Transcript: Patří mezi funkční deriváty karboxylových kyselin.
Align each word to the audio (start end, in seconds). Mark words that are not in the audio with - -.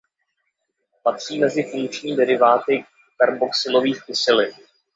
Patří 1.03 1.39
mezi 1.39 1.63
funkční 1.71 2.15
deriváty 2.15 2.85
karboxylových 3.19 4.03
kyselin. 4.03 4.53